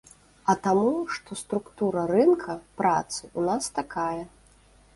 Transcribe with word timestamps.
А 0.53 0.53
таму, 0.67 0.93
што 1.17 1.37
структура 1.41 2.05
рынка 2.13 2.57
працы 2.81 3.21
ў 3.27 3.41
нас 3.51 3.63
такая. 3.79 4.23